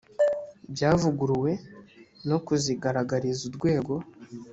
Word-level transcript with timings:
byavuguruwe 0.73 1.51
no 2.29 2.37
kuzigaragariza 2.45 3.41
urwego 3.49 3.93